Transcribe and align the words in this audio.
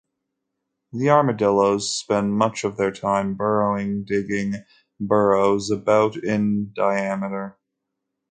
The 0.93 1.11
armadillos 1.11 1.95
spend 1.95 2.33
much 2.33 2.63
of 2.63 2.75
their 2.75 2.91
time 2.91 3.35
burrowing, 3.35 4.03
digging 4.03 4.55
burrows 4.99 5.69
about 5.69 6.15
in 6.17 6.73
diameter. 6.73 7.59